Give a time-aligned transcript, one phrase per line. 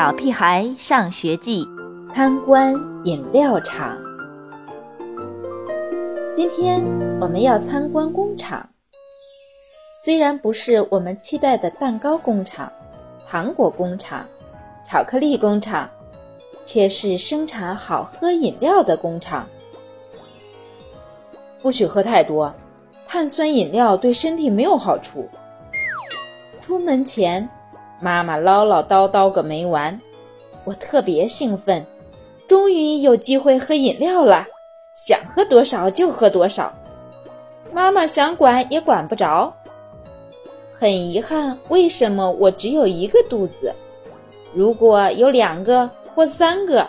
[0.00, 1.62] 小屁孩上学记》
[2.14, 2.74] 参观
[3.04, 3.98] 饮料厂。
[6.34, 6.82] 今天
[7.20, 8.66] 我们要参观工厂，
[10.02, 12.72] 虽然不是我们期待的蛋糕工厂、
[13.28, 14.24] 糖果工厂、
[14.82, 15.86] 巧克力工厂，
[16.64, 19.46] 却是生产好喝饮料的工厂。
[21.60, 22.50] 不许喝太多，
[23.06, 25.28] 碳酸饮料对身体没有好处。
[26.62, 27.46] 出门前。
[28.00, 30.00] 妈妈唠唠叨叨个没完，
[30.64, 31.84] 我特别兴奋，
[32.48, 34.46] 终于有机会喝饮料了，
[34.94, 36.72] 想喝多少就喝多少。
[37.72, 39.52] 妈妈想管也管不着。
[40.72, 43.72] 很遗憾，为什么我只有一个肚子？
[44.54, 46.88] 如果有两个或三个，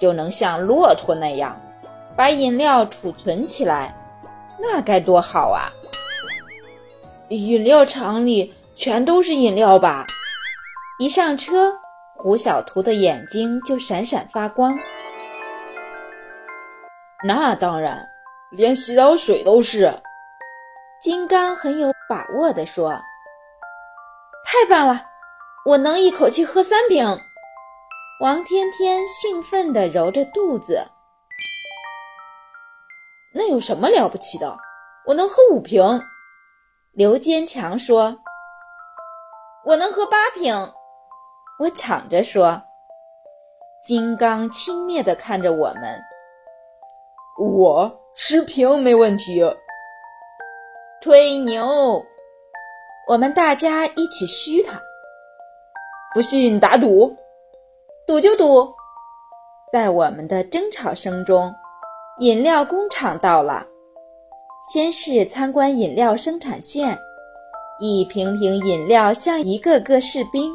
[0.00, 1.56] 就能像骆驼那样，
[2.16, 3.94] 把饮料储存起来，
[4.60, 5.70] 那该多好啊！
[7.28, 10.04] 饮料厂里全都是饮料吧？
[11.00, 11.72] 一上车，
[12.16, 14.76] 胡小图的眼睛就闪闪发光。
[17.24, 18.04] 那当然，
[18.50, 19.92] 连洗澡水都是。
[21.00, 22.90] 金刚很有把握地说
[24.44, 25.06] ：“太棒了，
[25.64, 27.06] 我能一口气喝三瓶。”
[28.20, 30.84] 王天天兴奋地揉着肚子。
[33.32, 34.58] 那有什么了不起的？
[35.06, 35.80] 我能喝五瓶。
[36.90, 38.18] 刘坚强说
[39.64, 40.52] ：“我能喝八瓶。”
[41.58, 42.62] 我抢着说
[43.82, 46.00] ：“金刚轻蔑地看着我们，
[47.36, 49.42] 我十瓶没问题。”
[51.02, 52.00] 吹牛！
[53.08, 54.80] 我们大家一起嘘他。
[56.14, 57.12] 不信打赌，
[58.06, 58.72] 赌就赌！
[59.72, 61.52] 在我们的争吵声中，
[62.18, 63.66] 饮料工厂到了。
[64.72, 66.96] 先是参观饮料生产线，
[67.80, 70.52] 一瓶瓶饮料像一个个士兵。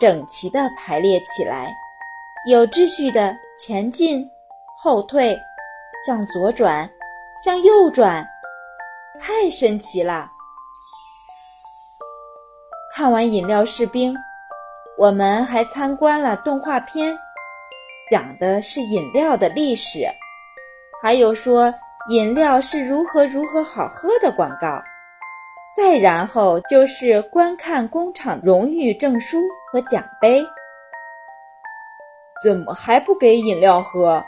[0.00, 1.72] 整齐地排列起来，
[2.50, 4.28] 有秩序地前进、
[4.82, 5.38] 后退，
[6.06, 6.88] 向左转，
[7.44, 8.26] 向右转，
[9.20, 10.28] 太神奇了！
[12.94, 14.14] 看完饮料士兵，
[14.98, 17.16] 我们还参观了动画片，
[18.10, 20.06] 讲的是饮料的历史，
[21.02, 21.72] 还有说
[22.08, 24.82] 饮料是如何如何好喝的广告。
[25.76, 29.42] 再然后就是观看工厂荣誉证书
[29.74, 30.40] 和奖杯。
[32.44, 34.22] 怎么还不给饮料喝？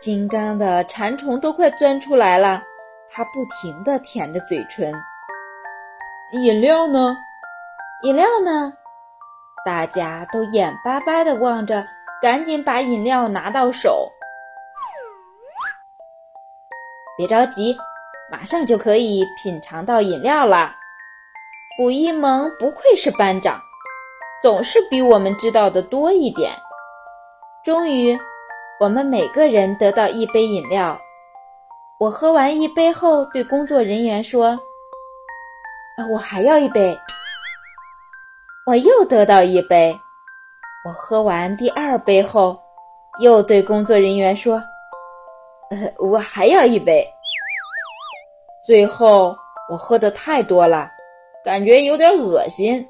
[0.00, 2.62] 金刚的馋虫都快钻出来了，
[3.10, 4.94] 他不停地舔着嘴唇。
[6.44, 7.16] 饮料呢？
[8.04, 8.72] 饮料呢？
[9.64, 11.84] 大家都眼巴巴地望着，
[12.22, 14.08] 赶紧把饮料拿到手。
[17.18, 17.76] 别着急。
[18.28, 20.74] 马上就可以品尝到饮料了。
[21.78, 23.60] 卜一萌不愧是班长，
[24.42, 26.52] 总是比我们知道的多一点。
[27.64, 28.16] 终于，
[28.78, 30.98] 我们每个人得到一杯饮料。
[31.98, 34.58] 我喝完一杯后，对工作人员说
[36.12, 36.96] ：“我还要一杯。”
[38.66, 39.96] 我又得到一杯。
[40.86, 42.56] 我喝完第二杯后，
[43.20, 44.62] 又对工作人员说
[45.70, 47.04] ：“呃，我还要一杯。”
[48.66, 49.34] 最后，
[49.70, 50.90] 我喝的太多了，
[51.44, 52.86] 感觉有点恶心。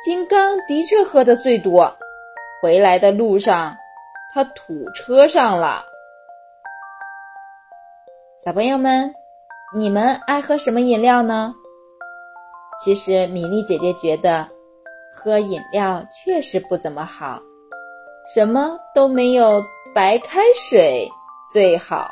[0.00, 1.92] 金刚的确喝的最多，
[2.62, 3.76] 回来的路上，
[4.32, 5.84] 他吐车上了。
[8.44, 9.12] 小朋友们，
[9.76, 11.52] 你们爱喝什么饮料呢？
[12.80, 14.48] 其实米粒姐姐觉得，
[15.12, 17.40] 喝饮料确实不怎么好，
[18.32, 19.60] 什么都没有
[19.92, 21.08] 白开水
[21.52, 22.08] 最好。